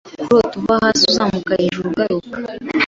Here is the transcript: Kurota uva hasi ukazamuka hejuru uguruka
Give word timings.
Kurota 0.25 0.55
uva 0.59 0.73
hasi 0.83 1.01
ukazamuka 1.03 1.51
hejuru 1.61 1.87
uguruka 1.89 2.37